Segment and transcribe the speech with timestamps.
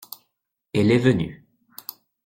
[0.73, 1.45] Elle est venue.